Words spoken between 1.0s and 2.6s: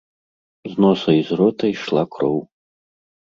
і з рота ішла кроў.